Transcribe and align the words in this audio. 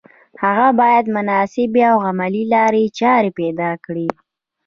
هغه 0.43 0.67
باید 0.81 1.05
مناسبې 1.17 1.83
او 1.91 1.97
عملي 2.09 2.43
لارې 2.53 2.85
چارې 2.99 3.29
پیدا 3.39 3.71
کړي 3.85 4.07